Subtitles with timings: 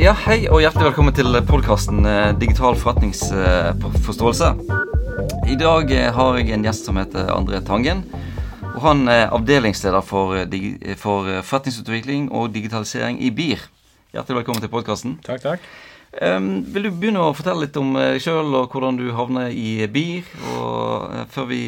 [0.00, 2.06] Ja, hei og hjertelig velkommen til podkasten
[2.40, 4.46] Digital forretningsforståelse.
[5.52, 8.00] I dag eh, har jeg en gjest som heter André Tangen.
[8.70, 13.66] Og han er avdelingsleder for, eh, for eh, forretningsutvikling og digitalisering i BIR.
[14.16, 15.18] Hjertelig velkommen til podkasten.
[15.26, 15.68] Takk, takk.
[16.16, 19.84] Um, vil du begynne å fortelle litt om deg sjøl og hvordan du havner i
[19.84, 20.24] BIR?
[20.54, 21.60] Og, uh, før, vi,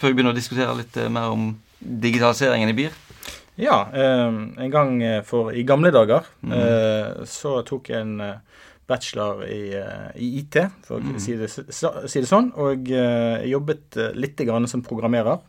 [0.00, 1.50] før, vi, begynner å diskutere litt mer om
[1.84, 2.96] digitaliseringen i BIR?
[3.56, 6.52] Ja, um, en gang for i gamle dager mm.
[6.52, 8.22] uh, så tok jeg en
[8.90, 9.70] bachelor i,
[10.20, 11.18] i IT, for å mm.
[11.22, 12.50] si, det, si, det, sånn.
[12.60, 15.40] Og jeg jobbet litt som programmerer.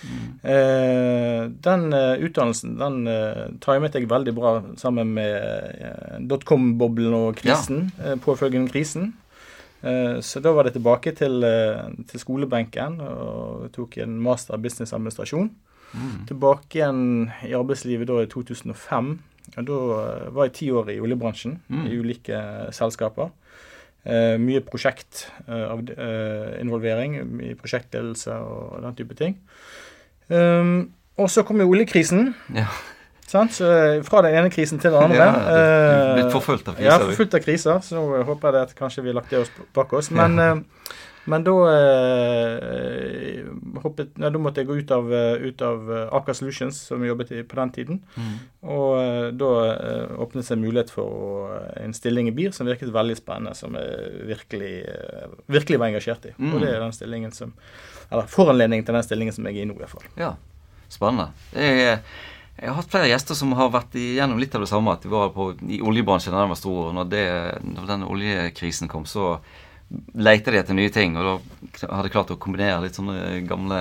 [0.00, 1.52] Mm.
[1.62, 1.82] den
[2.24, 2.96] utdannelsen den
[3.62, 8.16] timet jeg veldig bra sammen med dotcom-boblen og krisen, ja.
[8.24, 9.12] påfølgende krisen.
[10.20, 11.44] så da var det tilbake til,
[12.10, 15.52] til, skolebenken og tok en master i business administrasjon.
[15.92, 16.26] Mm.
[16.28, 17.02] Tilbake igjen
[17.48, 19.10] i arbeidslivet da i 2005.
[19.56, 19.78] Og da
[20.30, 21.86] var jeg ti år i oljebransjen, mm.
[21.90, 22.38] i ulike
[22.76, 23.28] selskaper.
[24.00, 29.34] Eh, mye prosjektinvolvering, eh, mye prosjektledelse og den type ting.
[30.30, 32.34] Um, og så kom jo oljekrisen.
[32.54, 32.66] Ja.
[33.28, 33.52] Sant?
[33.58, 35.24] Så eh, Fra den ene krisen til den andre.
[35.26, 35.32] Ja,
[36.16, 36.88] Blitt forfulgt av kriser.
[36.88, 37.80] Ja, forfulgt av kriser.
[37.84, 40.08] Så håper jeg at kanskje vi har lagt det oss bak oss.
[40.14, 40.54] Men, ja.
[41.28, 43.42] Men da eh,
[43.84, 45.90] hoppet, ja, Da måtte jeg gå ut av, ut av
[46.20, 48.00] Aker Solutions, som jobbet i på den tiden.
[48.16, 48.34] Mm.
[48.72, 49.50] Og uh, da
[50.20, 54.74] åpnet seg mulighet for en stilling i BIR som virket veldig spennende, som jeg virkelig,
[55.52, 56.34] virkelig var engasjert i.
[56.38, 56.52] Mm.
[56.54, 57.54] Og det er den stillingen som
[58.10, 60.06] eller foranledningen til den stillingen som jeg er i nå, i hvert fall.
[60.18, 60.34] Ja,
[60.90, 61.30] spennende.
[61.54, 62.00] Jeg,
[62.56, 64.96] jeg, har hatt flere gjester som har vært igjennom litt av det samme.
[64.96, 66.80] At de var på, i oljebransjen da den var stor.
[66.88, 67.26] og når, det,
[67.76, 69.36] når den oljekrisen kom, så
[70.14, 71.16] leita de etter nye ting.
[71.18, 71.26] Og
[71.80, 73.80] da hadde de klart å kombinere litt sånne gamle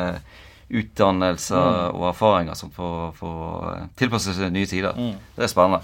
[0.70, 1.96] utdannelser mm.
[1.98, 4.98] og erfaringer som får tilpasse seg nye tider.
[4.98, 5.16] Mm.
[5.38, 5.82] Det er spennende.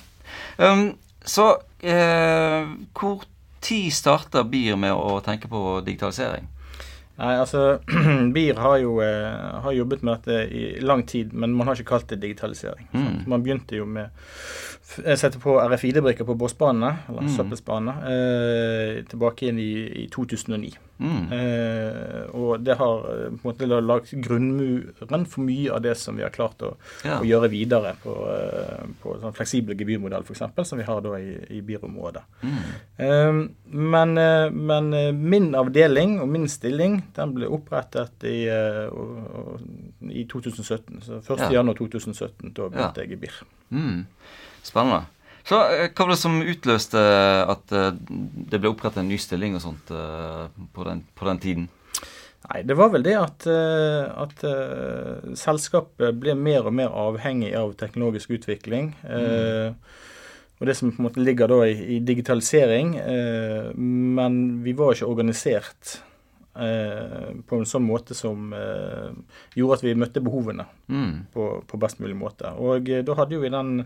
[0.58, 0.88] Um,
[1.26, 1.48] så
[1.82, 3.26] eh, hvor
[3.66, 6.46] tid starter BIR med å tenke på digitalisering?
[7.16, 7.80] Nei, altså
[8.36, 11.94] BIR har jo eh, har jobbet med dette i lang tid, men man har ikke
[11.94, 12.90] kalt det digitalisering.
[12.92, 13.22] Mm.
[13.32, 14.12] Man begynte jo med
[15.00, 17.32] å sette på RFID-brikker på bossbanene, eller mm.
[17.38, 19.72] søppelsbanene, eh, tilbake inn i,
[20.04, 20.76] i 2009.
[20.98, 21.32] Mm.
[21.32, 26.16] Eh, og det har eh, på en måte lagt grunnmuren for mye av det som
[26.16, 26.72] vi har klart å,
[27.04, 27.18] ja.
[27.20, 31.36] å gjøre videre på, eh, på sånn fleksibel gebyrmodell, f.eks., som vi har da i,
[31.58, 32.24] i byområdet.
[32.46, 32.62] Mm.
[33.08, 33.42] Eh,
[33.96, 38.46] men, eh, men, min avdeling og min stilling den ble opprettet i,
[40.12, 41.04] i 2017.
[41.04, 43.04] Så 1.1.2017, da begynte ja.
[43.04, 43.44] jeg i BIR.
[43.76, 44.06] Mm.
[44.66, 45.04] Spennende.
[45.46, 47.02] Så eh, Hva var det som utløste
[47.56, 47.92] at eh,
[48.52, 51.68] det ble opprettet en ny stilling og sånt eh, på den, på den tiden?
[52.46, 54.44] Nei, Det var vel det at, at
[55.40, 58.92] selskapet ble mer og mer avhengig av teknologisk utvikling.
[59.02, 59.16] Mm.
[59.18, 60.04] Eh,
[60.60, 62.96] og det som på en måte ligger da i, i digitalisering.
[63.02, 65.98] Eh, men vi var ikke organisert
[66.56, 68.54] på en sånn måte som
[69.60, 71.10] gjorde at vi møtte behovene mm.
[71.34, 72.54] på, på, best mulig måte.
[72.64, 73.82] Og da hadde jo vi den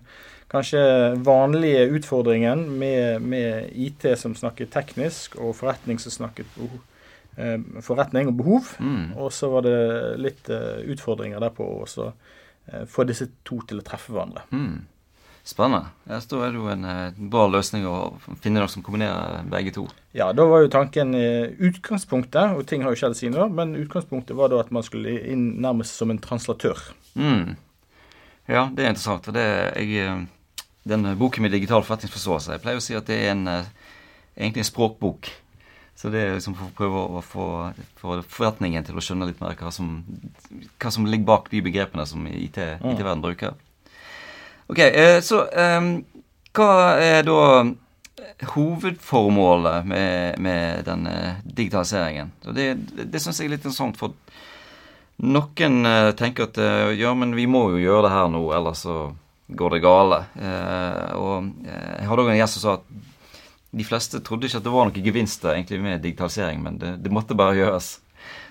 [0.52, 0.82] kanskje
[1.26, 6.80] vanlige utfordringen med, med, IT som snakket teknisk, og forretning som snakket behov,
[7.38, 8.72] eh, forretning og behov.
[8.80, 9.18] Mm.
[9.18, 9.78] Og så var det
[10.22, 14.48] litt eh, utfordringer der på å eh, få disse to til å treffe hverandre.
[14.54, 14.80] Mm.
[15.50, 15.90] Spennende.
[16.06, 17.96] Ja, så da er det jo en en bra løsning å
[18.44, 19.88] finne noe som kombinerer begge to.
[20.14, 23.74] Ja, da var jo tanken eh, utgangspunktet, og ting har jo skjedd siden da, men
[23.80, 26.84] utgangspunktet var da at man skulle inn nærmest som en translatør.
[27.18, 27.56] Mm.
[28.46, 29.26] Ja, det er interessant.
[29.26, 30.22] for det jeg eh,
[30.90, 32.56] den boken med digital forretningsforståelse.
[32.56, 33.72] Jeg pleier å si at det er en, eh,
[34.38, 35.32] egentlig en språkbok.
[36.00, 37.48] Så det er liksom for å prøve å få,
[38.00, 39.98] for forretningen til å skjønne litt mer hva som,
[40.80, 43.58] hva som ligger bak de begrepene som IT-verden IT bruker.
[44.70, 45.44] Ok, eh, Så
[46.60, 46.72] hva
[47.02, 47.44] er da
[48.54, 52.32] hovedformålet med, med denne digitaliseringen?
[52.44, 52.68] Så det
[53.10, 54.14] det syns jeg er litt interessant, for
[55.20, 55.82] noen
[56.18, 56.60] tenker at
[56.96, 59.02] ja, men vi må jo gjøre det her nå, ellers så
[59.50, 60.24] går det gale.
[60.36, 62.86] Eh, og eh, jeg hadde òg en gjest som sa at
[63.80, 67.14] de fleste trodde ikke at det var noen gevinster egentlig med digitalisering, men det, det
[67.14, 67.92] måtte bare gjøres.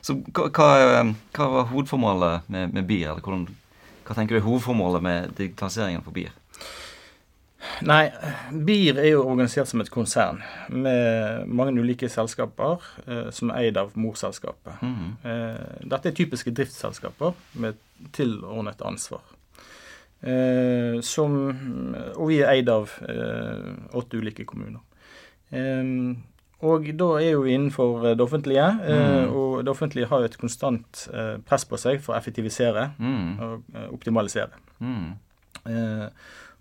[0.03, 0.69] Så hva, hva,
[0.99, 3.23] eh, var hovedformålet med, med BIR?
[3.23, 3.47] hvordan,
[4.09, 6.33] Hva tenker du er hovedformålet med digitaliseringen for BIR?
[7.85, 8.07] Nei,
[8.65, 10.41] BIR er jo organisert som et konsern
[10.73, 14.81] med mange ulike selskaper eh, som er eid av morselskapet.
[14.81, 15.11] Mm.
[15.29, 17.77] Eh, dette er typiske driftsselskaper med
[18.17, 19.21] tilordnet ansvar.
[20.25, 21.37] Eh, som,
[22.17, 23.69] og vi er eid av eh,
[24.01, 24.81] åtte ulike kommuner.
[25.53, 25.85] Eh,
[26.59, 29.31] og da er jo innenfor det offentlige, mm.
[29.31, 31.05] og det offentlige har jo et konstant
[31.47, 33.29] press på seg for å effektivisere mm.
[33.47, 34.59] og optimalisere.
[34.83, 35.13] Mm.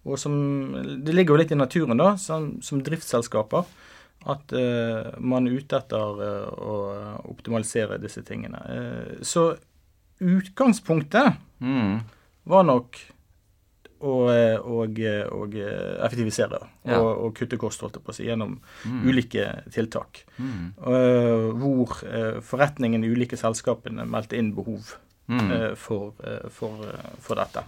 [0.06, 0.36] og som
[1.02, 3.66] Det ligger jo litt i naturen, da, som, som driftsselskaper,
[4.26, 6.22] at eh, man er ute etter
[6.58, 6.76] å
[7.30, 8.62] optimalisere disse tingene.
[8.74, 9.52] Eh, så
[10.18, 11.94] utgangspunktet mm.
[12.50, 13.00] var nok
[14.00, 14.16] å,
[14.62, 15.00] og,
[15.34, 17.00] og effektivisere ja.
[17.00, 19.02] og, og, kutte kost, holdt jeg på å si, gjennom mm.
[19.08, 20.24] ulike tiltak.
[20.38, 20.74] Mm.
[21.58, 21.96] hvor
[22.46, 24.94] forretningen i ulike selskapene meldte inn behov
[25.32, 25.76] mm.
[25.80, 26.14] for,
[26.54, 26.86] for,
[27.24, 27.66] for, dette.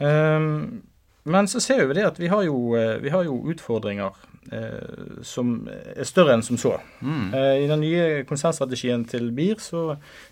[0.00, 0.80] Um,
[1.22, 4.10] men så ser vi det at vi har jo, eh, vi har jo utfordringer
[4.52, 6.80] eh, som er større enn som så.
[7.00, 7.34] Mm.
[7.34, 9.82] Eh, I den nye konsernstrategien til BIR så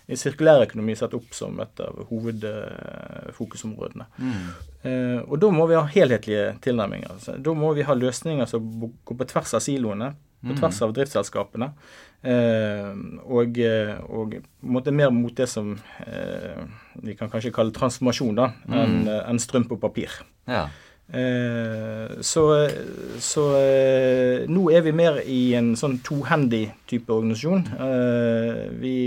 [0.07, 4.05] er sirkulærøkonomi satt opp som et av hovedfokusområdene.
[4.17, 4.47] Mm.
[4.81, 7.09] Eh, og da må vi ha helhetlige tilnærminger.
[7.17, 8.61] Altså, da må vi ha løsninger som
[9.05, 10.59] går på tvers av siloene, på mm.
[10.59, 11.71] tvers av driftsselskapene.
[12.19, 12.91] Eh,
[13.23, 15.71] og, eh, og måtte mer mot det som
[16.03, 16.61] eh,
[16.99, 19.15] vi kan kanskje kalle transformasjon, da, enn mm.
[19.23, 20.21] en strøm på papir.
[20.49, 20.67] Ja.
[21.09, 22.69] Eh, så,
[23.17, 27.65] så eh, nå er vi mer i en sånn tohendig type organisasjon.
[27.73, 28.97] Eh, vi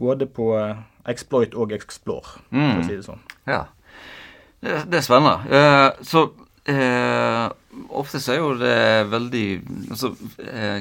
[0.00, 0.50] både på
[1.10, 2.64] exploit og explore, mm.
[2.64, 3.22] for å si det sånn.
[3.50, 3.64] Ja.
[4.60, 5.60] Det, det er spennende.
[6.04, 6.26] så
[7.94, 8.76] ofte så er jo det
[9.12, 9.46] veldig
[9.90, 10.12] Altså,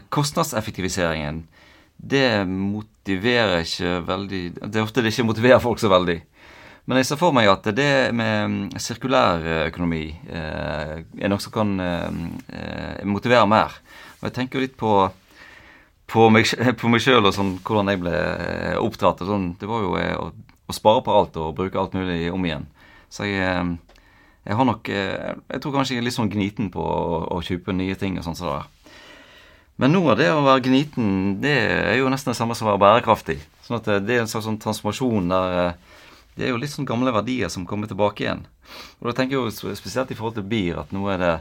[0.09, 1.43] kostnadseffektiviseringen
[1.99, 6.21] det motiverer ikke veldig Det er ofte det ikke motiverer folk så veldig.
[6.89, 13.03] Men jeg ser for meg at det med sirkulærøkonomi eh, er noe som kan eh,
[13.05, 13.75] motivere mer.
[14.19, 14.93] Og jeg tenker jo litt på,
[16.09, 16.49] på meg,
[16.81, 19.21] på meg sjøl og sånn, hvordan jeg ble eh, oppdratt.
[19.27, 20.31] Sånn, det var jo eh, å,
[20.65, 22.65] å, spare på alt og bruke alt mulig om igjen.
[23.13, 23.88] Så jeg, eh,
[24.49, 27.75] jeg har nok Jeg tror kanskje jeg er litt sånn gniten på å, å kjøpe
[27.77, 28.95] nye ting og sånn som så det.
[29.79, 32.73] Men noe av det å være gniten, det er jo nesten det samme som å
[32.73, 33.37] være bærekraftig.
[33.63, 35.77] Sånn at det er en slags sånn transformasjon der
[36.39, 38.45] det er jo litt sånn gamle verdier som kommer tilbake igjen.
[38.99, 41.31] Og da tenker jeg jo spesielt i forhold til bier at nå er det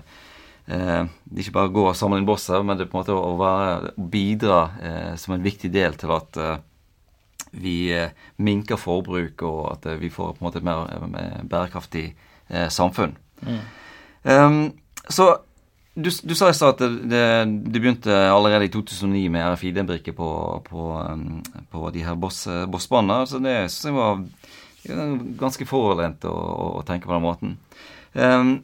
[0.74, 1.04] eh,
[1.38, 3.36] ikke bare å gå og samle inn bosser, men det er på en måte å,
[3.38, 6.56] være, å bidra eh, som en viktig del til at eh,
[7.62, 8.10] vi eh,
[8.42, 12.08] minker forbruk, og at eh, vi får på en måte et mer bærekraftig
[12.48, 13.16] eh, samfunn.
[13.42, 13.60] Mm.
[14.22, 14.58] Um,
[15.08, 15.28] så
[15.94, 17.22] du, du, sa i stad at det, det,
[17.72, 20.30] det, begynte allerede i 2009 med RFID-brikke på,
[20.68, 21.40] på, um,
[21.70, 23.26] på, de her bossbanene.
[23.26, 24.22] Så det syns jeg var
[25.40, 26.34] ganske foroverlent å,
[26.78, 27.56] å, tenke på den måten.
[28.14, 28.58] Um,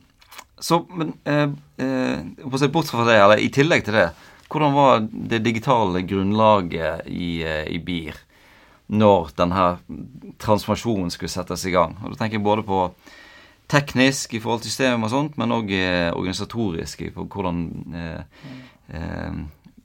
[0.58, 4.06] så, men eh, eh, Bort fra det, eller i tillegg til det,
[4.48, 8.20] hvordan var det digitale grunnlaget i, eh, i BIR
[8.94, 9.66] når denne
[10.40, 11.96] transformasjonen skulle settes i gang?
[12.02, 12.86] Og Da tenker jeg både på
[13.70, 17.61] teknisk i forhold til systemet og sånt, men òg eh, organisatorisk i hvordan
[17.96, 18.49] eh,
[18.94, 19.43] eh,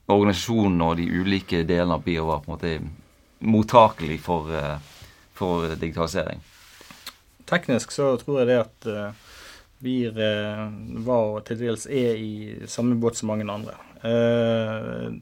[0.09, 4.95] organisasjonen og de ulike delene av BIO var på en måte mottakelig for eh,
[5.39, 6.39] for digitalisering?
[7.45, 9.29] Teknisk så tror jeg det at uh,
[9.83, 10.65] BIR uh,
[11.05, 12.33] var og til dels er i
[12.69, 13.77] samme båt som mange andre.
[14.03, 15.15] Uh,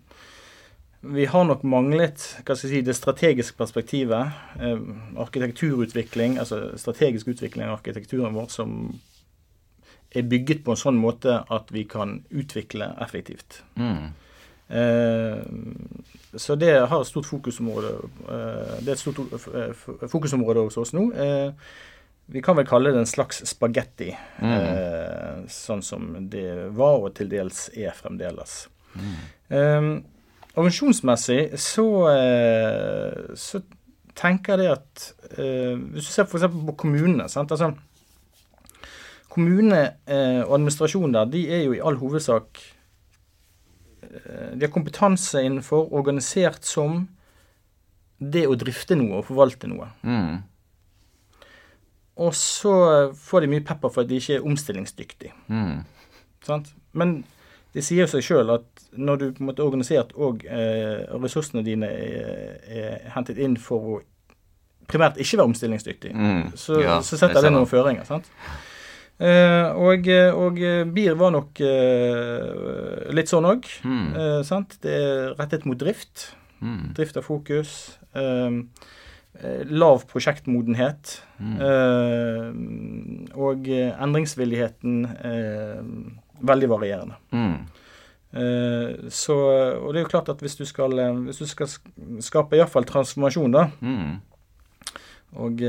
[1.13, 2.24] vi har nok manglet
[2.56, 4.33] si, det strategiske perspektivet.
[4.59, 4.80] Eh,
[5.18, 8.74] arkitekturutvikling, altså strategisk utvikling av arkitekturen vår som
[10.15, 13.62] er bygget på en sånn måte at vi kan utvikle effektivt.
[13.75, 14.13] Mm.
[14.69, 15.38] Eh,
[16.33, 17.92] så det har et stort fokusområde
[18.27, 21.07] eh, Det er et stort eh, fokusområde hos oss nå.
[22.27, 24.10] Vi kan vel kalle det en slags spagetti,
[24.44, 25.45] mm.
[25.48, 28.65] sånn som det var og til dels er fremdeles.
[29.00, 30.01] Mm.
[30.57, 31.85] Organisasjonsmessig så,
[33.37, 33.61] så
[34.17, 35.03] tenker jeg det at
[35.37, 36.47] Hvis du ser f.eks.
[36.49, 37.51] på kommunene sant?
[37.53, 37.75] Altså,
[39.29, 39.83] Kommunene
[40.47, 42.63] og administrasjonen der, de er jo i all hovedsak
[44.25, 47.05] Eh, de har kompetanse innenfor, organisert som
[48.17, 49.89] det å drifte noe og forvalte noe.
[50.01, 50.37] Mm.
[52.25, 52.73] Og så
[53.13, 55.35] får de mye pepper for at de ikke er omstillingsdyktige.
[55.53, 55.83] Mm.
[56.97, 57.19] Men
[57.77, 61.62] det sier seg sjøl at når du på en måte er organisert og eh, ressursene
[61.65, 64.00] dine er, er, hentet inn for å
[64.89, 66.43] primært ikke være omstillingsdyktig, mm.
[66.57, 68.07] så, ja, så, setter det noen føringer.
[68.07, 68.29] sant?
[69.19, 70.07] Eh, og,
[70.38, 70.62] og
[70.96, 73.67] BIR var nok eh, litt sånn òg.
[73.84, 74.13] Mm.
[74.15, 76.29] Uh, det er rettet mot drift.
[76.63, 76.93] Mm.
[76.98, 77.74] Drift av fokus.
[79.69, 81.19] lav prosjektmodenhet.
[81.38, 83.27] Mm.
[83.38, 85.03] og endringsvilligheten
[86.39, 87.20] veldig varierende.
[87.32, 87.58] Mm.
[89.10, 89.36] så,
[89.79, 90.91] og det er jo klart at hvis du skal,
[91.25, 91.70] hvis du skal
[92.22, 94.12] skape iallfall transformasjon, da, mm.
[95.41, 95.63] og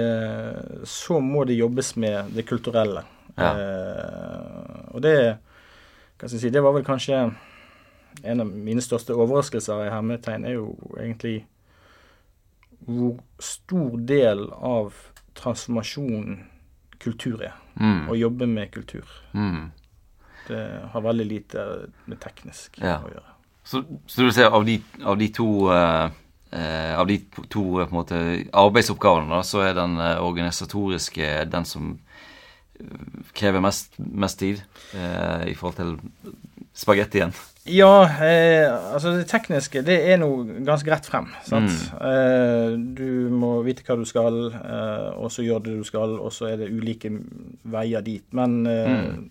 [0.90, 3.04] så må det jobbes med det kulturelle.
[3.38, 3.52] Ja.
[3.54, 5.14] Eh, og det
[6.18, 7.18] hva skal jeg si, det var vel kanskje
[8.26, 11.44] en av mine største overraskelser i hermetegn, er jo egentlig
[12.88, 14.96] hvor stor del av
[15.38, 16.40] transformasjonen
[16.98, 17.54] kultur er.
[17.78, 18.08] Mm.
[18.10, 19.06] Å jobbe med kultur.
[19.30, 19.68] Mm.
[20.48, 20.62] Det
[20.92, 21.66] har veldig lite
[22.06, 22.98] med teknisk Ja.
[23.04, 23.34] å gjøre.
[23.68, 26.10] Så, så du ser av de, av de to eh,
[26.56, 27.18] eh, Av de
[27.52, 28.20] to eh, på en måte
[28.56, 31.98] arbeidsoppgavene, da, så er den eh, organisatoriske den som
[33.34, 34.60] krever mest, mest tid
[34.94, 36.36] eh, i forhold til
[36.78, 37.32] spagettien.
[37.68, 40.28] Ja, eh, altså det tekniske det er nå
[40.64, 41.26] ganske rett frem.
[41.44, 41.74] sant?
[41.74, 42.04] Mm.
[42.08, 46.30] Eh, du må vite hva du skal, eh, og så gjør det du skal, og
[46.32, 47.10] så er det ulike
[47.68, 48.24] veier dit.
[48.32, 49.28] Men, eh, Mm.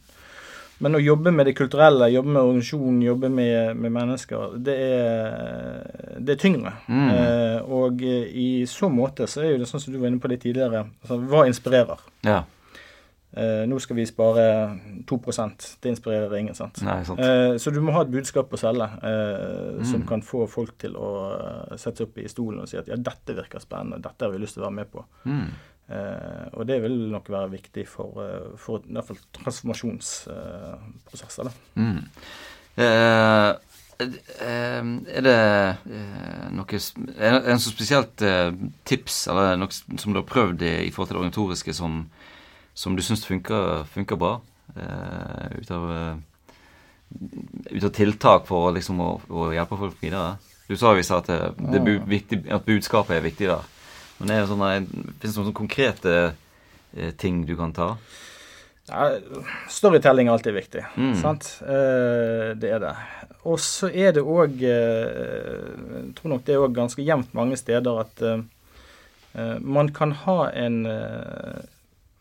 [0.80, 6.20] Men å jobbe med det kulturelle, jobbe med organisasjonen, jobbe med, med mennesker, det er,
[6.20, 6.74] det er tyngre.
[6.88, 7.08] Mm.
[7.14, 10.30] Eh, og i så måte så er jo det sånn som du var inne på
[10.32, 12.04] litt tidligere, altså, hva inspirerer?
[12.28, 12.44] Ja.
[13.38, 14.44] Eh, nå skal vi spare
[15.06, 15.18] 2
[15.82, 16.80] Det inspirerer ingen, sant?
[16.82, 17.20] Nei, sant.
[17.20, 20.08] Eh, så du må ha et budskap å selge eh, som Mm.
[20.08, 21.10] kan få folk til å
[21.76, 24.40] sette seg opp i stolen og si at ja, dette virker spennende, dette har vi
[24.42, 25.04] lyst til å være med på.
[25.26, 25.50] Mm.
[25.88, 31.44] Eh, og det vil nok være viktig for, eh, for i hvert fall transformasjonsprosesser.
[31.44, 31.50] da.
[31.76, 32.04] Mm.
[32.78, 33.54] Eh,
[33.98, 35.42] er det
[36.54, 36.80] noe
[37.18, 38.18] Er det en så spesielt
[38.86, 42.10] tips, eller noe som du har prøvd i, i forhold til det organisatoriske, som,
[42.76, 44.42] som du syns funker, funker bra?
[44.76, 46.20] Eh, ut, av,
[47.72, 50.38] ut av tiltak for liksom å, å hjelpe folk videre?
[50.68, 53.62] Du sa jo i stad at, det, det budskapet er viktig der.
[54.18, 54.72] Men er det sånne,
[55.22, 56.16] finnes det noen konkrete
[56.96, 57.94] eh, ting du kan ta?
[58.88, 59.18] Ja,
[59.70, 60.84] storytelling er alltid viktig.
[60.96, 61.16] Mm.
[61.22, 61.50] sant?
[61.62, 62.94] Eh, det er det.
[63.48, 68.02] Og så er det òg Jeg tror nok det er òg ganske jevnt mange steder
[68.04, 68.46] at eh,
[69.36, 71.66] eh, man kan ha en eh,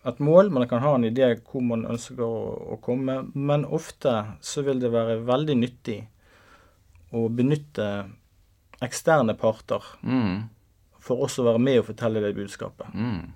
[0.07, 2.35] et mål, man kan ha en idé hvor man ønsker å,
[2.75, 4.13] å komme, men ofte
[4.45, 5.97] så vil det være veldig nyttig
[7.11, 7.89] å benytte
[8.87, 10.47] eksterne parter Mm.
[11.07, 12.91] For oss å være med og fortelle det budskapet.
[12.95, 13.33] Mm.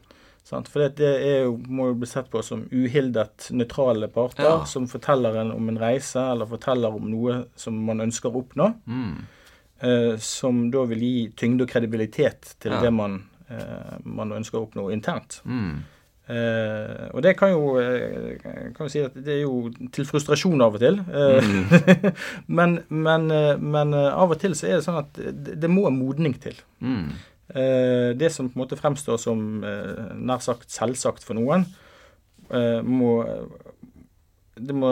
[0.50, 4.54] For det er jo, må jo bli sett på som uhildet nøytrale parter Ja.
[4.66, 8.66] som forteller en om en reise, eller forteller om noe som man ønsker å oppnå,
[8.88, 9.20] Mm.
[9.82, 12.80] eh, som da vil gi tyngde og kredibilitet til Ja.
[12.82, 15.40] det man, eh, man ønsker å oppnå internt.
[15.46, 15.82] Mm.
[16.30, 18.36] Eh, og det kan jo eh,
[18.76, 21.00] kan si at det er jo til frustrasjon av og til.
[21.10, 22.12] Eh, Mm.
[22.58, 25.90] men, men, eh, men av og til så er det sånn at det, det må
[25.90, 26.54] modning til.
[26.80, 27.10] Mm.
[27.54, 31.66] Eh, det som på en måte fremstår som eh, nær sagt selvsagt for noen,
[32.50, 33.24] eh, må
[34.60, 34.90] Det må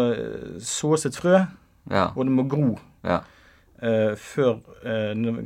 [0.64, 1.42] sås et frø,
[1.90, 2.06] Ja.
[2.16, 3.20] og det må gro Ja.
[4.16, 4.58] før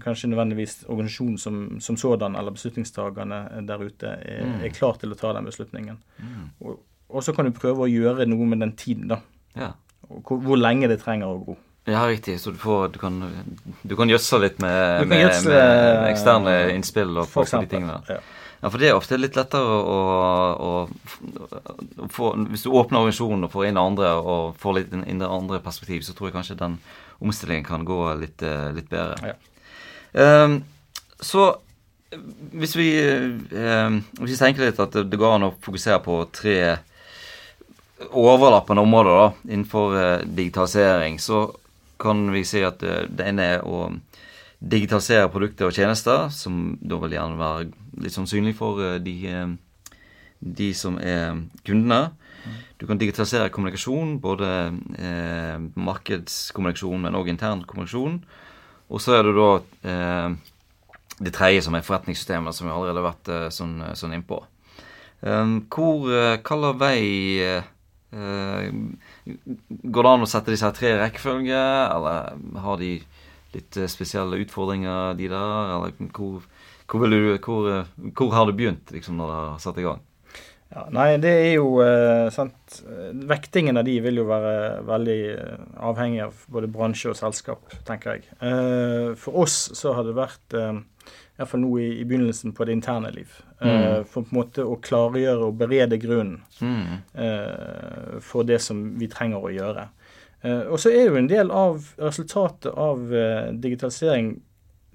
[0.01, 4.65] kanskje nødvendigvis organisasjonen som, som sådan, eller beslutningstakerne der ute, er, Mm.
[4.65, 5.99] er klar til å ta den beslutningen.
[6.19, 6.51] Mm.
[6.61, 6.79] Og,
[7.11, 9.19] og så kan du prøve å gjøre noe med den tiden, da.
[9.57, 9.73] ja.
[10.09, 11.57] Hvor, hvor lenge det trenger å gro.
[11.85, 12.41] Ja, riktig.
[12.41, 13.19] Så du, får, du kan,
[13.83, 17.99] du kan gjødsle litt med, med, gjødsle, med eksterne innspill og få de tingene.
[18.09, 18.21] Ja.
[18.63, 19.95] Ja, for det er ofte litt lettere å,
[20.63, 20.75] å,
[21.99, 25.27] å få Hvis du åpner organisasjonen og får inn andre og får litt inn, det
[25.27, 26.77] andre perspektiv, så tror jeg kanskje den
[27.23, 29.33] omstillingen kan gå litt, eh, litt bedre.
[29.33, 30.45] Ja.
[30.45, 30.61] Um,
[31.19, 31.49] så
[32.55, 32.89] hvis vi,
[33.51, 36.57] um, hvis vi tenker litt at det, det går an å fokusere på tre
[38.11, 41.49] overlappende områder da, innenfor eh, digitalisering, så
[42.03, 43.89] kan vi si at eh, det ene er å
[44.63, 47.71] digitalisere produkter og tjenester, som da vil gjerne være
[48.03, 49.97] litt sånn synlig for eh, de, eh,
[50.61, 52.13] de som er kundene.
[52.79, 54.49] Du kan digitalisere kommunikasjon, både
[54.99, 58.17] eh, markedskommunikasjon, men òg intern kommunikasjon.
[58.91, 59.51] Og så er det da
[59.93, 60.33] eh,
[61.23, 64.41] det tredje, som er forretningssystemet, som vi allerede har vært eh, sånn, sånn innpå.
[65.23, 66.11] Eh, hvor
[66.43, 67.63] Hva vei
[69.25, 71.59] Går det an å sette disse her tre i rekkefølge,
[71.95, 72.93] eller har de
[73.55, 75.75] litt eh, spesielle utfordringer, de der?
[75.77, 76.43] Eller hvor,
[76.91, 80.03] hvor, du, hvor, eh, hvor har det begynt, liksom, når det har satt i gang?
[80.73, 82.79] Ja, nei, det er jo eh, sant
[83.29, 88.15] Vektingen av de vil jo være veldig eh, avhengig av både bransje og selskap, tenker
[88.17, 88.23] jeg.
[88.41, 90.79] Eh, for oss så har det vært eh,
[91.39, 93.31] Iallfall nå i, i begynnelsen på det interne liv.
[93.37, 94.05] Eh, Mm.
[94.11, 96.97] For på en måte å klargjøre og berede grunnen Mm.
[97.15, 99.85] eh, for det som vi trenger å gjøre.
[100.43, 103.05] Eh, og så er jo en del av resultatet av
[103.63, 104.33] digitalisering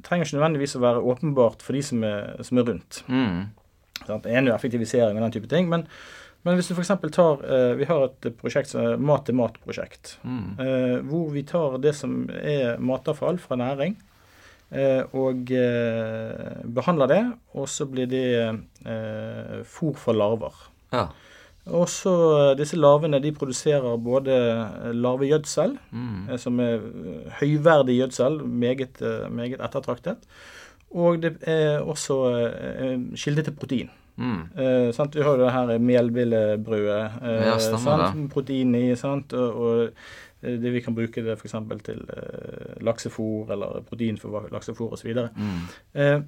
[0.04, 3.00] trenger ikke nødvendigvis å være åpenbart for de som er, som er rundt.
[3.08, 3.46] Mm.
[4.06, 4.24] Sant?
[4.24, 5.68] Det er jo effektivisering og den type ting.
[5.72, 5.88] Men,
[6.46, 6.92] men hvis du f.eks.
[7.16, 10.18] tar eh, Vi har et prosjekt som er mat-til-mat-prosjekt.
[10.24, 10.60] Mm.
[10.60, 13.98] Eh, hvor vi tar det som er matavfall fra næring,
[14.72, 17.24] eh, og eh, behandler det.
[17.58, 18.28] Og så blir det
[19.68, 20.54] fôr for larver.
[20.94, 21.08] Ja.
[21.68, 22.12] Og så
[22.52, 24.38] eh, Disse larvene de produserer både
[24.96, 26.38] larvegjødsel, Mm.
[26.40, 26.80] som er
[27.42, 29.02] høyverdig gjødsel, meget,
[29.32, 30.18] meget ettertraktet.
[30.92, 33.90] Og det er også eh, kilde til protein.
[34.18, 34.40] Mm.
[34.58, 34.94] Eh?
[35.14, 37.12] Vi har jo det her melbillebrødet.
[37.22, 38.30] Eh, Ja, sant?
[38.34, 38.96] Protein i.
[38.96, 39.34] sant?
[39.34, 39.84] Og, og
[40.42, 41.54] eh, det vi kan bruke det f.eks.
[41.84, 45.14] til eh, laksefôr, eller protein for laksefôr osv.
[45.36, 45.62] Mm.
[45.94, 46.20] Eh,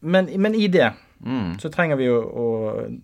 [0.00, 1.56] men, men i det Mm.
[1.58, 2.42] så trenger vi jo å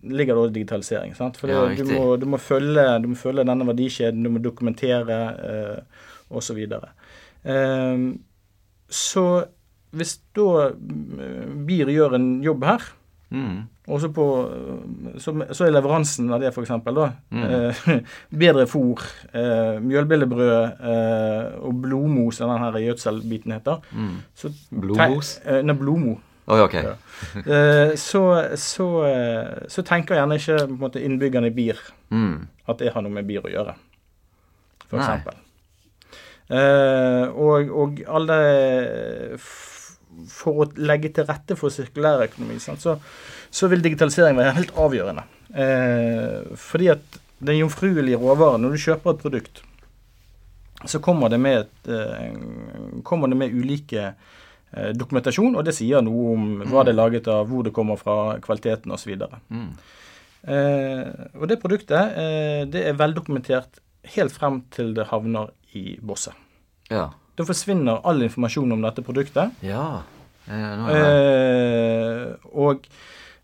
[0.07, 1.11] ligger det digitalisering.
[1.17, 1.35] sant?
[1.35, 5.17] For Ja, du, må, du, må følge, du må følge denne verdikjeden, du må dokumentere
[5.43, 5.81] eh,
[6.31, 6.61] osv.
[7.43, 7.97] Eh,
[8.87, 9.25] så
[9.95, 12.91] hvis da mm, BIR gjør en jobb her,
[13.35, 13.63] Mm.
[13.89, 14.23] og så, på,
[15.19, 16.69] så, så er leveransen av det f.eks.
[16.85, 17.41] da Mm.
[17.43, 17.89] eh,
[18.43, 19.01] bedre fôr,
[19.33, 20.53] eh, mjølbillebrød
[20.91, 23.81] eh, og blodmos, den her gjødselbiten heter.
[23.91, 24.13] Mm.
[24.37, 25.39] Så, Blodmos?
[25.43, 26.19] Eh, nei, blodmo.
[26.47, 26.85] Oh, okay.
[26.85, 26.93] Ja.
[27.41, 28.21] Eh, så,
[28.61, 31.81] så, eh, så tenker gjerne ikke på en måte, innbyggerne i BIR
[32.13, 32.45] Mm.
[32.69, 33.73] at det har noe med BIR å gjøre,
[34.93, 35.41] eksempel.
[36.53, 38.35] Eh, og, og alle
[40.31, 42.95] For å legge til rette for sirkulærøkonomi, så,
[43.51, 45.25] så vil digitalisering være helt avgjørende.
[45.55, 49.61] Eh, fordi at den jomfruelige råvaren, når du kjøper et produkt,
[50.85, 56.03] så kommer det med, et, eh, kommer det med ulike eh, dokumentasjon, og det sier
[56.05, 59.15] noe om hva det er laget av, hvor det kommer fra, kvaliteten osv.
[59.49, 59.69] Mm.
[60.45, 61.05] Eh,
[61.39, 63.81] og det produktet eh, det er veldokumentert
[64.15, 66.35] helt frem til det havner i bosset.
[66.91, 67.09] Ja.
[67.35, 69.51] Da forsvinner all informasjon om dette produktet.
[69.65, 70.01] Ja.
[70.95, 72.85] Eh, og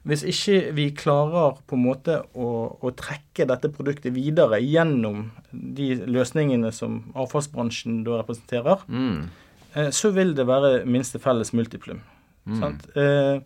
[0.08, 2.48] hvis ikke vi klarer på en måte å,
[2.82, 9.30] å trekke dette produktet videre gjennom de løsningene som avfallsbransjen da representerer, Mm.
[9.76, 12.02] eh, så vil det være minste felles multiplum.
[12.48, 12.60] Mm.
[12.60, 12.88] Sant?
[12.98, 13.40] Eh,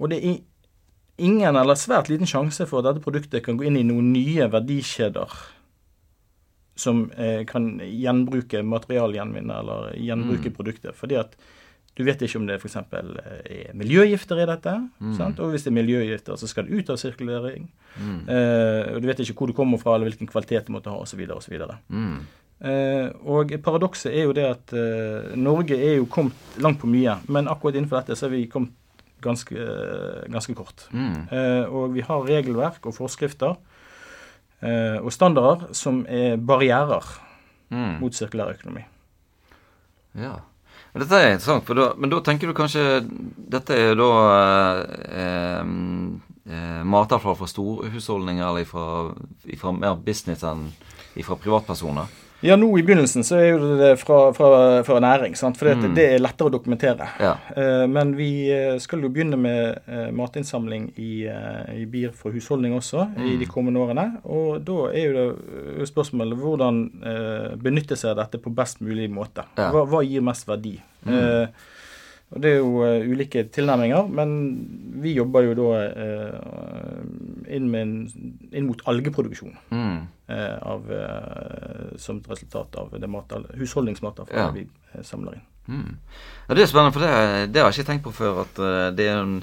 [0.00, 0.38] og det er
[1.18, 4.48] ingen eller svært liten sjanse for at dette produktet kan gå inn i noen nye
[4.50, 5.28] verdikjeder
[6.76, 10.56] som eh, kan gjenbruke materialgjenvinne eller gjenbruke Mm.
[10.56, 10.94] produktet.
[10.98, 11.36] Fordi at
[11.96, 12.76] du vet ikke om det f.eks.
[12.76, 14.72] er miljøgifter i dette.
[15.00, 15.12] Mm.
[15.14, 15.38] Sant?
[15.38, 17.68] Og hvis det er miljøgifter, så skal det ut av sirkulering.
[18.00, 18.28] Mm.
[18.28, 20.98] Eh, og du vet ikke hvor det kommer fra, eller hvilken kvalitet det måtte ha,
[20.98, 21.22] osv.
[21.30, 21.54] osv.
[21.88, 22.16] Mm.
[22.64, 27.18] Eh, og paradokset er jo det at eh, Norge er jo kommet langt på mye,
[27.28, 28.72] men akkurat innenfor dette så er vi kommet
[29.22, 30.88] ganske, eh, ganske kort.
[30.92, 31.28] Mm.
[31.30, 33.73] Eh, og vi har regelverk og forskrifter eh,
[34.64, 37.04] og standarder som er barrierer
[37.74, 38.00] Mm.
[38.00, 38.84] mot sirkulær økonomi.
[40.20, 40.34] Ja.
[40.92, 42.82] Men Dette er interessant, da, men da tenker du kanskje
[43.50, 45.64] Dette er jo da eh,
[46.46, 50.68] eh, matavfall fra storhusholdninger eller fra mer business enn
[51.24, 52.06] fra privatpersoner?
[52.44, 54.48] Ja, nå i begynnelsen så er jo det fra, fra,
[54.84, 55.56] fra næring, sant?
[55.56, 55.94] for Mm.
[55.96, 57.06] det er lettere å dokumentere.
[57.20, 57.34] Ja.
[57.56, 61.24] Eh, Men vi eh, skal jo begynne med eh, matinnsamling i,
[61.72, 63.38] i bier for husholdning også i Mm.
[63.40, 64.06] de kommende årene.
[64.24, 65.14] Og da er jo
[65.80, 66.82] det spørsmålet hvordan
[67.62, 69.44] benytte seg av dette på best mulig måte.
[69.56, 69.70] Ja.
[69.72, 70.76] Hva, hva gir mest verdi?
[71.06, 71.14] Mm.
[71.14, 71.46] Eh,
[72.34, 74.30] og Det er jo eh, ulike tilnærminger, men
[75.02, 77.02] vi jobber jo da eh,
[77.54, 78.10] inn, med
[78.50, 79.54] inn mot algeproduksjon.
[79.70, 80.00] Mm.
[80.28, 80.88] eh, av,
[82.00, 84.50] som et resultat av det matal- husholdningsmatavfallet Ja.
[84.50, 85.44] vi samler inn.
[85.68, 85.92] Mm.
[86.48, 88.42] Ja, det er spennende, for det, det har jeg ikke tenkt på før.
[88.44, 89.38] At det er en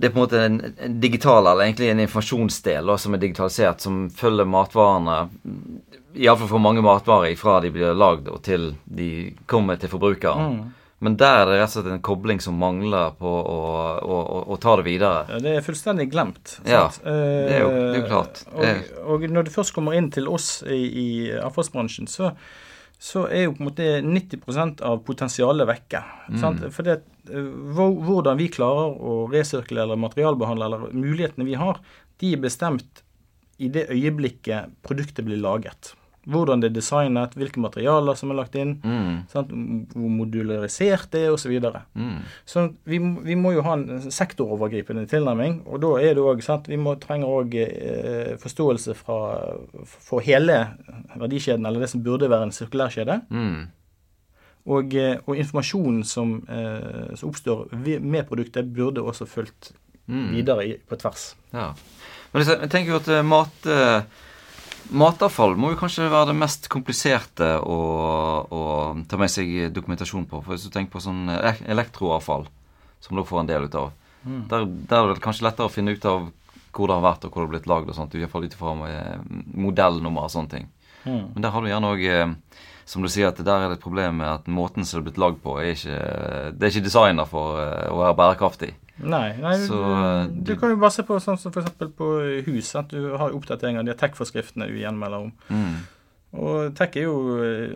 [0.00, 3.82] det er på en måte en, digital, eller egentlig en informasjonsdel da, som er digitalisert,
[3.84, 5.16] som følger matvarene
[6.14, 9.10] Iallfall for mange matvarer fra de blir lagd og til de
[9.50, 10.56] kommer til forbrukeren.
[10.56, 10.70] Mm.
[11.02, 13.58] Men der er det rett og slett en kobling som mangler på å,
[14.04, 15.22] å, å, å ta det videre.
[15.32, 16.58] Ja, Det er fullstendig glemt.
[16.68, 17.14] Ja, det
[17.56, 18.42] er jo- det er jo klart.
[18.52, 21.06] Eh, Og, og når det først kommer inn til oss i, i
[21.40, 22.34] avfallsbransjen, så,
[23.00, 26.02] så er jo på en måte 90% av potensialet vekke.
[26.36, 26.68] Mm.
[26.70, 26.98] For det,
[27.32, 27.48] eh,
[28.04, 31.80] hvordan vi klarer å resirkulere eller materialbehandle, eller mulighetene vi har,
[32.20, 33.00] de er bestemt
[33.60, 35.94] i det øyeblikket produktet blir laget.
[36.30, 39.26] Hvordan det er designet, hvilke materialer som er lagt inn, Mm.
[39.32, 39.50] sant?
[39.94, 41.42] hvor modularisert det er, osv.
[41.42, 41.82] Så, videre.
[41.94, 42.20] Mm.
[42.46, 46.68] så vi, vi må jo ha en sektorovergripende tilnærming, og da er det òg sant
[46.70, 49.18] Vi må trenger òg eh, forståelse fra,
[49.84, 50.60] for hele
[51.16, 53.20] verdikjeden, eller det som burde være en sirkulærkjede.
[53.30, 53.68] Mm.
[54.70, 59.72] Og, eh, og informasjonen som, eh, som oppstår med produktet, burde også fulgt
[60.10, 60.30] Mm.
[60.34, 61.34] videre i, på tvers.
[61.54, 61.68] Ja.
[62.32, 64.02] Men jeg jeg tenker jo at eh, mat, eh,
[64.90, 67.78] matavfall må jo kanskje være det mest kompliserte å,
[68.46, 68.62] å
[69.10, 70.42] ta med seg dokumentasjon på.
[70.42, 72.48] For hvis du tenker på sånn elektroavfall,
[73.00, 73.92] som dere får en del ut av,
[74.24, 76.28] der, der er det kanskje lettere å finne ut av
[76.70, 78.14] hvor det har vært og hvor det har blitt lagd og sånt.
[78.14, 79.22] Iallfall ut ifra eh,
[79.58, 80.68] modellnummer og sånne ting.
[81.04, 81.32] Mm.
[81.34, 82.04] Men der har du gjerne òg
[82.90, 85.08] som du sier, at der er det et problem med at måten som det er
[85.10, 85.98] blitt lagd på, er ikke,
[86.56, 88.72] det er ikke designa for eh, å være bærekraftig.
[89.02, 89.78] Nei, nei Så,
[90.28, 91.70] du, du du- kan jo bare se på sånn som f.eks.
[91.96, 92.10] på
[92.46, 92.66] hus.
[92.68, 92.90] Sant?
[92.90, 95.32] Du har oppdatering av de tech-forskriftene du gjenmelder om.
[95.48, 95.76] Mm.
[96.40, 97.72] Og tech er jo eh,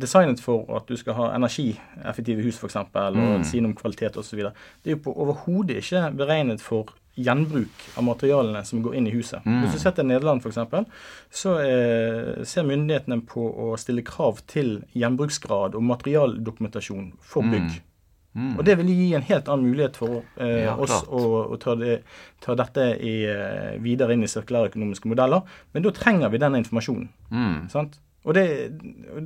[0.00, 3.44] designet for at du skal ha energieffektive hus, f.eks., og Mm.
[3.44, 4.38] si noe om kvalitet osv.
[4.82, 6.86] Det er jo på overhodet ikke beregnet for
[7.20, 9.44] gjenbruk av materialene som går inn i huset.
[9.44, 9.60] Mm.
[9.62, 10.88] Hvis du ser til Nederland f.eks.,
[11.30, 17.70] så eh, ser myndighetene på å stille krav til gjenbruksgrad og materialdokumentasjon for bygg.
[17.70, 17.86] Mm.
[18.30, 21.74] Og det vil gi en helt annen mulighet for eh, Ja, oss å, å ta,
[21.74, 21.96] det,
[22.44, 25.42] ta dette i, eh, videre inn i sirkulærøkonomiske modeller.
[25.74, 27.08] Men da trenger vi den informasjonen.
[27.34, 27.56] Mm.
[27.72, 27.98] sant?
[28.22, 28.44] Og det,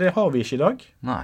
[0.01, 0.87] det har vi ikke i dag.
[1.05, 1.23] Nei.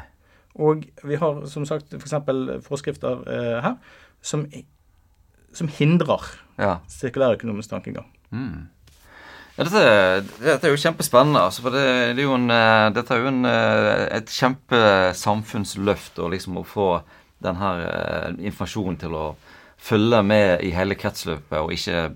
[0.60, 2.12] Og vi har som sagt f.eks.
[2.26, 3.78] For forskrifter eh, her
[4.20, 4.44] som,
[5.56, 6.28] som hindrer
[6.60, 6.74] Ja.
[6.92, 8.10] sirkulærøkonomisk tankegang.
[8.30, 8.68] Mm.
[9.56, 9.80] Ja, dette,
[10.40, 11.40] dette er jo kjempespennende.
[11.48, 16.20] Altså, for det, det er jo en, eh, dette er jo en, eh, et kjempesamfunnsløft
[16.20, 16.90] å liksom å få
[17.40, 19.24] den her eh, informasjonen til å
[19.80, 22.10] følge med i hele kretsløpet, og ikke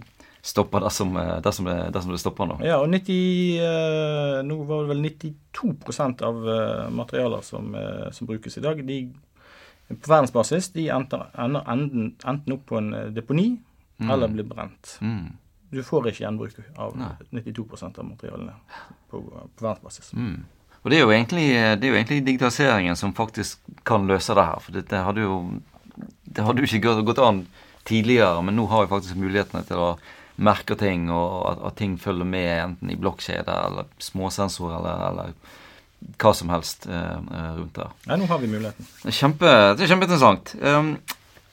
[0.45, 2.59] stoppe dersom, det, som det, som det stopper nå.
[2.67, 3.15] Ja, og 90,
[3.65, 8.83] eh, nå var det vel 92% av eh, materialer som, eh, som brukes i dag,
[8.85, 8.99] de
[9.89, 13.51] på verdensbasis de ender enten, enten opp på en deponi
[14.01, 14.95] deponi eller blir brent.
[15.05, 15.33] Mm.
[15.71, 17.11] Du får ikke gjenbruk av Nei.
[17.31, 18.55] 92% av materialene
[19.11, 20.13] på, på verdensbasis.
[20.17, 20.39] Mm.
[20.85, 21.47] Og det er, jo egentlig,
[21.81, 24.61] det er jo egentlig digitaliseringen som faktisk kan løse det her.
[24.61, 25.39] For det, det hadde jo
[26.35, 27.45] det hadde jo ikke gått, gått an
[27.89, 29.91] tidligere, men nå har vi faktisk mulighetene til å
[30.45, 36.17] merke ting, og at, at ting følger med enten i blokkjeder eller småsensorer eller, eller
[36.21, 37.93] hva som helst eh, eh, rundt der.
[38.09, 38.89] Nei, nå har vi muligheten.
[39.05, 40.57] Det kjempe, det er kjempeinteressant.
[40.61, 40.91] Um,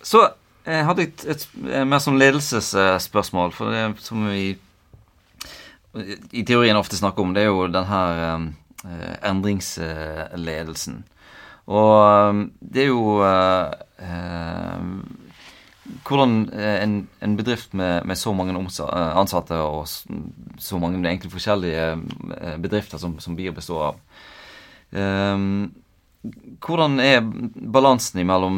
[0.03, 0.25] så
[0.65, 4.55] jeg hadde et, et, et mer sånn ledelsesspørsmål, for det som vi
[6.31, 11.03] i teorien ofte snakker om, det er jo den her um, eh, endringsledelsen.
[11.71, 14.81] Og um, det er jo eh,
[16.07, 21.31] hvordan eh, en, en bedrift med, med så mange eh, ansatte og så mange egentlig
[21.31, 21.85] forskjellige
[22.41, 23.95] eh, bedrifter som, som BIO består av
[26.61, 27.23] Hvordan er
[27.73, 28.57] balansen mellom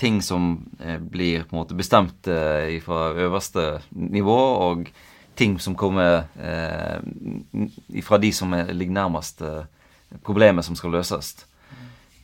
[0.00, 4.88] ting som eh, blir på en måte bestemt eh, fra øverste nivå, og
[5.36, 6.98] ting som kommer eh,
[8.02, 9.64] fra de som er, ligger nærmest eh,
[10.24, 11.34] problemet som skal løses?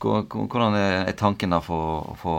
[0.01, 2.35] Hvor- hvor- Hvordan er, tanken da for å få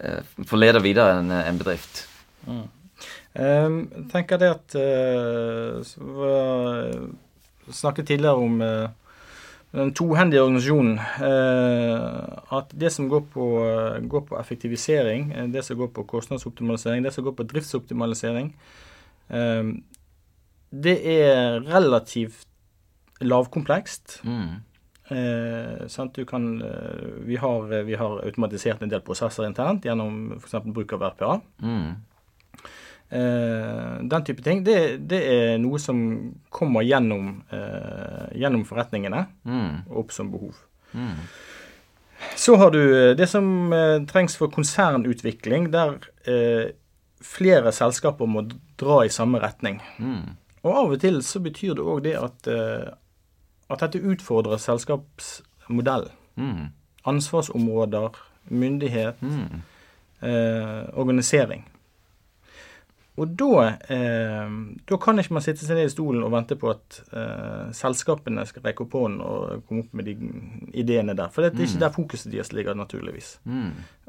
[0.00, 2.06] eh, for lede videre en, en bedrift?
[2.46, 2.68] Mm.
[3.34, 4.74] jeg tenker det at
[7.66, 8.58] Vi snakket tidligere om
[9.74, 10.98] den tohendige organisasjonen.
[12.52, 13.46] At det som går på,
[14.08, 18.52] går på effektivisering, det som går på kostnadsoptimalisering, det som går på driftsoptimalisering,
[20.74, 22.46] det er relativt
[23.20, 24.20] lavkomplekst.
[24.24, 24.62] Mm.
[25.08, 26.08] Eh?
[26.14, 30.64] Du kan, eh, vi, har, vi har automatisert en del prosesser internt gjennom f.eks.
[30.64, 31.40] bruk av RPA.
[31.62, 31.94] Mm.
[33.14, 34.64] Eh, den type ting.
[34.64, 35.98] Det, det er noe som
[36.50, 39.84] kommer gjennom, eh, gjennom forretningene Mm.
[39.90, 40.56] opp som behov.
[40.94, 41.18] Mm.
[42.36, 46.72] Så har du eh, det som eh, trengs for konsernutvikling, der eh,
[47.24, 48.42] flere selskaper må
[48.80, 49.80] dra i samme retning.
[49.98, 50.36] Mm.
[50.64, 52.92] Og av og til så betyr det òg det at, eh,
[53.70, 56.10] at dette utfordrer selskapsmodell.
[56.36, 56.68] Mm.
[57.04, 58.16] Ansvarsområder,
[58.50, 59.62] myndighet, Mm.
[60.22, 61.64] eh, organisering.
[63.16, 64.48] Og da, eh,
[64.90, 68.42] da kan ikke man sitte seg ned i stolen og vente på at eh, selskapene
[68.48, 70.14] skal rekke opp hånden og komme opp med de
[70.82, 71.28] ideene der.
[71.30, 73.36] For det er ikke der fokuset deres ligger, naturligvis.
[73.46, 73.68] Mm.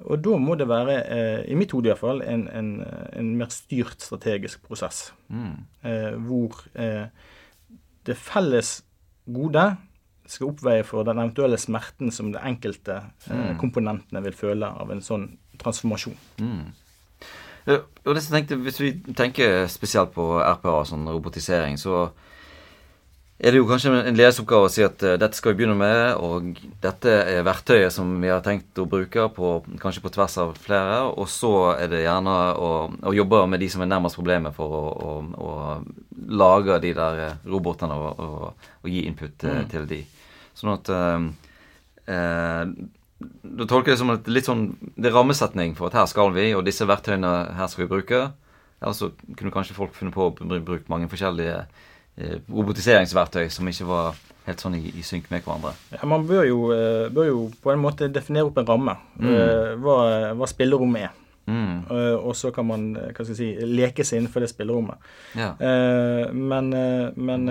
[0.10, 2.72] Og da må det være, eh, i mitt hode iallfall, en, en,
[3.14, 5.12] en mer styrt strategisk prosess.
[5.30, 5.54] Mm.
[5.86, 7.06] Eh, hvor eh,
[8.10, 8.80] det felles
[9.30, 9.68] gode
[10.26, 12.98] skal oppveie for den eventuelle smerten som de enkelte
[13.30, 13.60] eh, Mm.
[13.62, 15.28] komponentene vil føle av en sånn
[15.62, 16.18] transformasjon.
[16.42, 16.66] Mm.
[17.66, 22.12] Ja, Og det som jeg tenkte, Hvis vi tenker spesielt på RPA, sånn robotisering, så
[23.40, 26.16] er det jo kanskje en ledelsesoppgave å si at eh, dette skal vi begynne med,
[26.24, 29.50] og dette er verktøyet som vi har tenkt å bruke, på,
[29.82, 31.02] kanskje på tvers av flere.
[31.20, 32.70] Og så er det gjerne å,
[33.04, 37.20] å jobbe med de som er nærmest problemet, for å, å, å lage de der
[37.26, 39.68] eh, robotene og, og, og gi input eh, Mm.
[39.74, 40.00] til de.
[40.56, 41.28] Sånn at eh,
[42.16, 42.64] eh,
[43.20, 44.64] Da tolker jeg det som et litt sånn
[45.00, 48.22] Det er rammesetning for at her skal vi, og disse verktøyene her skal vi bruke.
[48.82, 53.88] Eller så kunne kanskje folk funnet på å bruke mange forskjellige eh, robotiseringsverktøy som ikke
[53.88, 55.72] var helt sånn i, i synk med hverandre.
[55.96, 58.98] Ja, man bør jo, eh, bør jo på en måte definere opp en ramme.
[59.18, 59.32] Mm.
[59.32, 59.96] eh, Hva,
[60.38, 61.16] hva spillerommet er.
[61.48, 61.86] Mm.
[61.92, 64.98] Eh, Og så kan man eh, hva skal jeg si, leke seg innenfor det spillerommet.
[65.38, 65.52] Ja.
[65.60, 66.70] Eh, Men,
[67.16, 67.46] men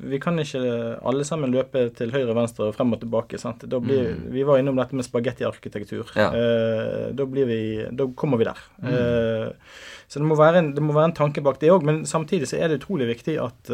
[0.00, 0.62] vi kan ikke
[1.04, 3.38] alle sammen løpe til høyre og venstre og frem og tilbake.
[3.38, 3.64] sant?
[3.68, 4.32] Blir, Mm.
[4.32, 6.04] Vi var innom dette med spagettiarkitektur.
[6.16, 6.30] Ja.
[7.12, 8.58] Da, blir vi, da kommer vi der.
[8.82, 9.52] Mm.
[10.08, 11.82] Så det må, en, det må være en tanke bak det òg.
[11.84, 13.70] Men samtidig så er det utrolig viktig at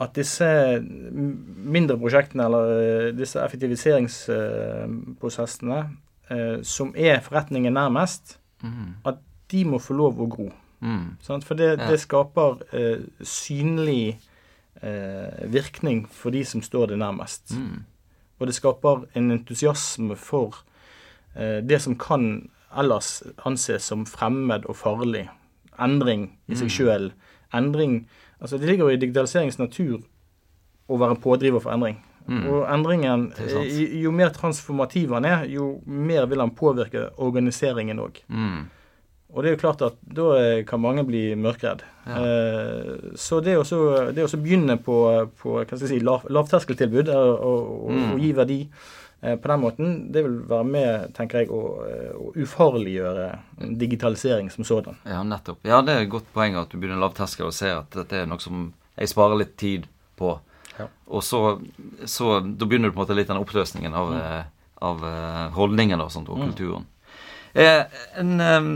[0.00, 0.46] at disse
[0.80, 5.80] mindre prosjektene, eller disse effektiviseringsprosessene,
[6.30, 8.94] eh, som er forretningen nærmest, Mm.
[9.50, 10.52] de må få lov å gro.
[10.82, 11.16] Mm.
[11.20, 11.44] Sant?
[11.44, 11.88] For det, Ja.
[11.90, 14.18] det skaper eh, synlig
[14.82, 17.50] eh, virkning for de som står det nærmest.
[17.56, 17.84] Mm.
[18.38, 20.54] Og det skaper en entusiasme for
[21.36, 25.28] eh, det som kan ellers anses som fremmed og farlig.
[25.78, 26.70] Endring i seg Mm.
[26.70, 27.12] sjøl.
[27.54, 28.06] Endring
[28.42, 30.00] Altså, det ligger jo i digitaliseringens natur
[30.88, 31.98] å være pådriver for endring.
[32.30, 32.44] Mm.
[32.46, 33.70] Og endringen, eh,
[34.04, 38.20] jo mer transformativ han er, jo mer vil han påvirke organiseringen òg.
[38.30, 38.68] Mm.
[39.30, 41.82] Og det er jo klart at da eh, kan mange bli mørkredd.
[42.06, 42.22] Ja.
[42.22, 44.96] Eh, så det å begynne på,
[45.42, 48.12] på si, lav, lavterskeltilbud og, og, Mm.
[48.14, 48.58] og gi verdi
[49.22, 51.62] eh, på den måten, det vil være med, tenker jeg, å,
[52.14, 53.26] å ufarliggjøre
[53.78, 54.98] digitalisering som sådan.
[55.06, 55.62] Ja, nettopp.
[55.66, 58.30] Ja, det er et godt poeng at du begynner lavterskel og ser at dette er
[58.30, 59.86] noe som jeg sparer litt tid
[60.18, 60.38] på.
[60.80, 60.86] Ja.
[61.10, 61.40] Og så,
[62.08, 64.50] så Da begynner du på en måte litt den oppløsningen av, mm.
[64.88, 66.50] av eh, holdningene og sånt, og Mm.
[66.52, 66.86] kulturen.
[67.52, 67.84] Eh,
[68.20, 68.68] en, eh,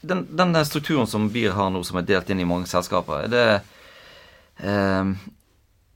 [0.00, 3.30] den, den strukturen som BIR har nå, som er delt inn i mange selskaper, er
[3.30, 3.44] det
[4.64, 5.12] eh,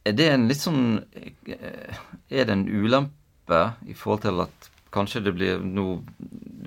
[0.05, 1.03] Er det en litt sånn
[1.49, 1.97] eh,
[2.31, 6.03] Er det en ulempe i forhold til at kanskje det blir noe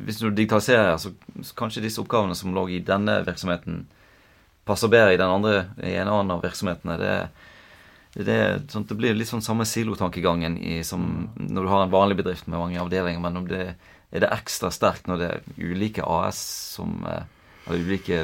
[0.07, 1.13] Hvis du digitaliserer, så,
[1.43, 3.85] så kanskje disse oppgavene som lå i denne virksomheten,
[4.67, 6.97] passer bedre i den andre, i en annen av virksomhetene.
[7.01, 7.15] Det,
[8.25, 8.37] det,
[8.71, 12.47] sånn, det blir litt sånn samme silotankegangen i, som når du har en vanlig bedrift
[12.47, 13.75] med mange avdelinger, men om det,
[14.09, 16.39] er det ekstra sterkt når det er ulike AS
[16.77, 17.23] som eh,
[17.67, 18.21] Eller ulike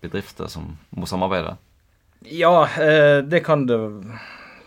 [0.00, 1.56] bedrifter som må samarbeide?
[2.30, 3.78] Ja, eh, det kan det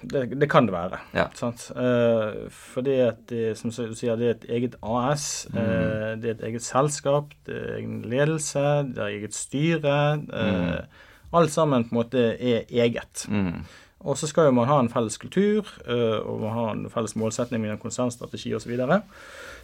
[0.01, 0.97] det, det kan det være.
[1.13, 1.27] Ja.
[1.37, 1.67] Sant?
[1.77, 5.45] Eh, fordi at det, som du sier, det er et eget AS.
[5.53, 9.97] eh, det er et eget selskap, det er egen ledelse, det er eget styre.
[10.33, 13.25] eh, Alt sammen på en måte er eget.
[13.29, 13.61] Mm.
[14.01, 17.15] Og så skal jo man ha en felles kultur, eh, og man har en felles
[17.19, 18.73] målsetning med en konsernstrategi osv.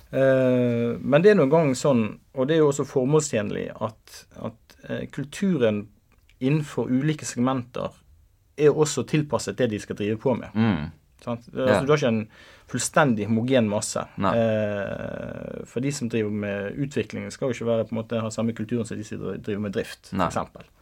[0.08, 2.06] Uh, men det er noen gang sånn,
[2.38, 5.88] og det er jo også formålstjenlig, at, at eh, kulturen
[6.40, 7.98] innenfor ulike segmenter
[8.58, 10.54] er også tilpasset det de skal drive på med.
[10.56, 10.88] Mm.
[11.24, 11.50] Sant?
[11.50, 12.24] Altså, du har ikke en
[12.68, 14.04] fullstendig homogen masse.
[14.18, 18.88] Eh, for de som driver med utvikling, skal jo ikke være, måte, ha samme kulturen
[18.88, 20.74] som de som driver med drift, f.eks.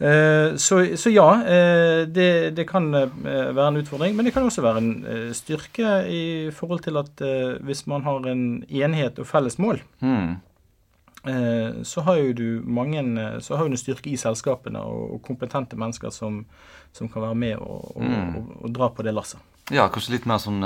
[0.00, 4.14] Eh, så, så ja, eh, det, det kan eh, være en utfordring.
[4.16, 7.22] Men det kan også være en styrke i forhold til at
[7.66, 10.36] hvis man har en enhet og felles mål, Mm.
[11.84, 13.00] så har jo du mange
[13.42, 16.44] Så har du en styrke i selskapene og, kompetente mennesker som,
[16.94, 18.36] som kan være med og, og, Mm.
[18.36, 19.40] og, og dra på det lasset.
[19.70, 20.62] Ja, kanskje litt mer sånn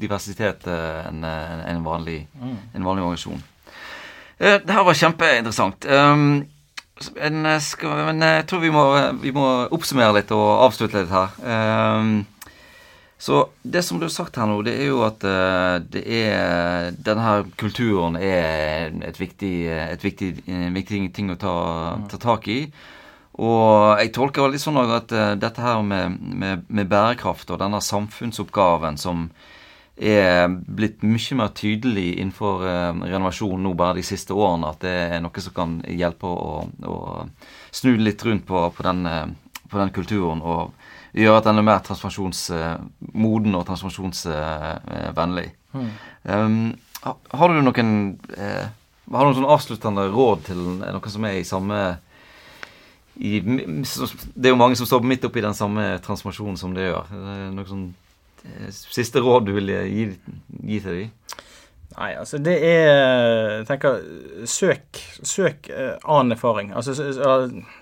[0.00, 2.22] diversitet enn en vanlig,
[2.74, 3.42] en vanlig organisasjon.
[4.38, 5.84] Det her var kjempeinteressant.
[7.16, 8.84] En, eh, skal, men jeg tror vi må,
[9.22, 11.32] vi må oppsummere litt og avslutte litt her.
[11.40, 12.26] Um,
[13.20, 16.94] så det som du har sagt her nå, det er jo at eh, det er
[17.04, 21.56] denne kulturen er et viktig, et viktig, en viktig ting å ta,
[22.08, 22.62] ta tak i.
[23.40, 27.82] Og jeg tolker litt sånn at eh, dette her med, med, med bærekraft og denne
[27.84, 29.28] samfunnsoppgaven som
[29.96, 34.94] er blitt mye mer tydelig innenfor eh, renovasjon nå bare de siste årene, at det
[35.16, 36.96] er noe som kan hjelpe å, å
[37.74, 39.26] snu litt rundt på, på, den, eh,
[39.68, 40.72] på den kulturen og
[41.12, 45.48] gjøre at den er mer transformasjonsmoden og transformasjonsvennlig.
[46.24, 47.90] Um, ha- har du noen
[48.36, 48.66] eh,
[49.10, 51.78] Har du noen sånn avsluttende råd til noen som er i samme
[53.20, 57.10] i, Det er jo mange som står midt oppi den samme transformasjonen som det gjør.
[57.54, 58.09] Noe sånn eh,
[58.72, 60.04] siste råd du vil gi,
[60.64, 61.10] gi til dem?
[61.90, 63.96] Nei, altså det er Jeg tenker
[64.48, 66.70] søk, søk uh, annen erfaring.
[66.78, 67.18] Altså s-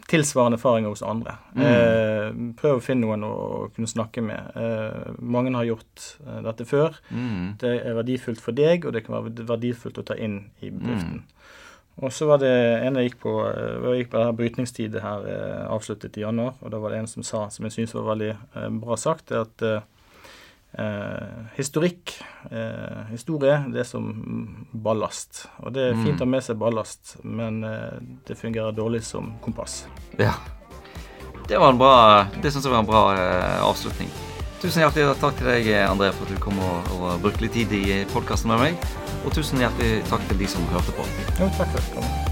[0.09, 1.35] tilsvarende erfaringer hos andre.
[1.55, 3.35] Eh, prøv å finne noen å
[3.77, 4.49] kunne snakke med.
[4.57, 6.97] Eh, mange har gjort eh, dette før.
[7.13, 7.59] Mm.
[7.61, 11.21] Det er verdifullt for deg, og det kan være verdifullt å ta inn i bedriften.
[12.01, 12.55] Og så var det
[12.89, 16.25] en jeg gikk på eh, jeg gikk på det her brytningstid her eh, avsluttet i
[16.25, 18.97] januar, og da var det en som sa, som jeg syns var veldig eh, bra
[18.97, 19.69] sagt, det at
[20.73, 22.15] eh, historikk,
[22.51, 24.07] eh, historie, det er som
[24.73, 25.47] ballast.
[25.63, 29.35] Og det er fint å ha med seg ballast, men eh, det fungerer dårlig som
[29.45, 29.87] kompass.
[30.19, 30.35] Ja.
[31.49, 34.11] Det var en bra Det syns jeg var en bra eh, avslutning.
[34.59, 37.77] Tusen hjertelig takk til deg, André, for at du kom og, og brukte litt tid
[37.79, 38.89] i podkasten med meg.
[39.23, 41.07] Og tusen hjertelig takk til de som hørte på.
[41.39, 42.28] Jo, takk for at du kom.